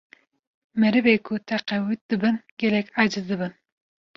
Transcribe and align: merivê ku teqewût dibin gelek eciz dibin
merivê 0.81 1.15
ku 1.25 1.33
teqewût 1.49 2.01
dibin 2.09 2.35
gelek 2.59 2.87
eciz 3.03 3.25
dibin 3.29 3.53